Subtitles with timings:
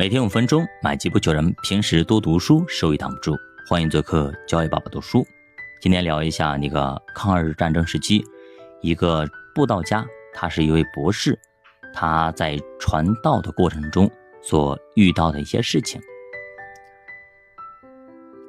[0.00, 1.54] 每天五分钟，买机不求人。
[1.62, 3.36] 平时多读书，收益挡不住。
[3.68, 5.26] 欢迎做客教育爸爸读书。
[5.78, 8.24] 今天聊一下那个抗日战争时期，
[8.80, 10.02] 一个布道家，
[10.32, 11.38] 他是一位博士，
[11.92, 14.10] 他在传道的过程中
[14.40, 16.00] 所遇到的一些事情。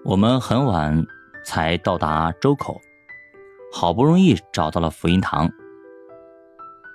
[0.06, 1.06] 我们很晚
[1.44, 2.80] 才到达周口，
[3.74, 5.52] 好不容易找到了福音堂，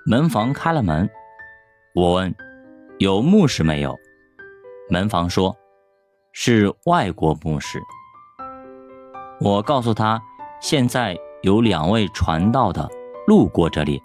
[0.07, 1.07] 门房开了门，
[1.93, 2.35] 我问
[2.99, 3.95] 有牧师没有？
[4.89, 5.57] 门房说
[6.33, 7.81] ：“是外国牧师。”
[9.41, 10.21] 我告诉他
[10.61, 12.89] ：“现在有两位传道的
[13.27, 14.03] 路过这里，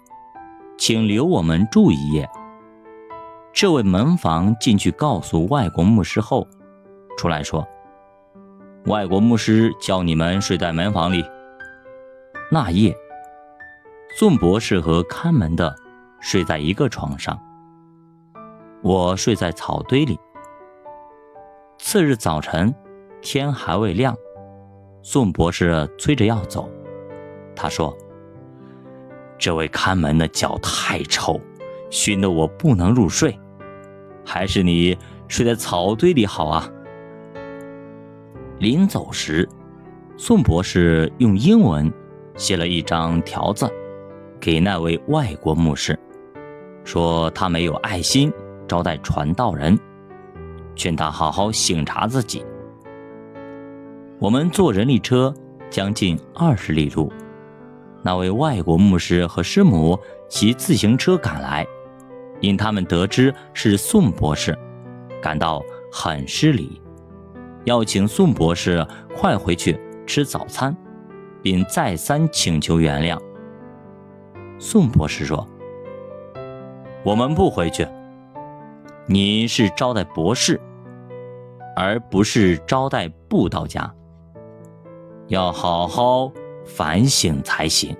[0.76, 2.28] 请留我们住一夜。”
[3.54, 6.46] 这位门房进去告诉外国牧师后，
[7.16, 7.66] 出来说
[8.86, 11.24] ：“外国牧师叫你们睡在门房里。”
[12.50, 12.94] 那夜，
[14.18, 15.74] 宋博士和看门的
[16.20, 17.38] 睡在一个床上，
[18.82, 20.18] 我睡在草堆里。
[21.92, 22.74] 次日早晨，
[23.20, 24.16] 天还未亮，
[25.02, 26.66] 宋博士催着要走。
[27.54, 27.94] 他说
[29.36, 31.38] ：“这位看门的脚太臭，
[31.90, 33.38] 熏得我不能入睡，
[34.24, 34.96] 还是你
[35.28, 36.66] 睡在草堆里好啊。”
[38.58, 39.46] 临走时，
[40.16, 41.92] 宋博士用英文
[42.36, 43.70] 写了一张条子
[44.40, 45.98] 给那位外国牧师，
[46.84, 48.32] 说他没有爱心
[48.66, 49.78] 招待传道人。
[50.82, 52.44] 劝他好好醒察自己。
[54.18, 55.32] 我们坐人力车
[55.70, 57.12] 将近二十里路，
[58.02, 59.96] 那位外国牧师和师母
[60.28, 61.64] 骑自行车赶来，
[62.40, 64.58] 因他们得知是宋博士，
[65.22, 66.82] 感到很失礼，
[67.62, 68.84] 要请宋博士
[69.16, 70.76] 快回去吃早餐，
[71.40, 73.16] 并再三请求原谅。
[74.58, 75.46] 宋博士说
[77.06, 77.86] ：“我们不回去。”
[79.06, 80.60] 你是招待博士，
[81.74, 83.92] 而不是招待不到家，
[85.28, 86.30] 要好好
[86.64, 87.96] 反省才行。